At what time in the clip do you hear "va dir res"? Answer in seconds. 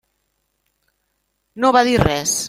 1.77-2.35